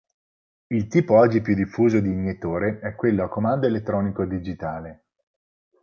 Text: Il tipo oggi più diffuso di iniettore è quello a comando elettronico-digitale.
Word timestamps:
Il 0.69 0.87
tipo 0.87 1.13
oggi 1.15 1.41
più 1.43 1.53
diffuso 1.53 1.99
di 1.99 2.09
iniettore 2.09 2.79
è 2.79 2.95
quello 2.95 3.23
a 3.25 3.29
comando 3.29 3.67
elettronico-digitale. 3.67 5.03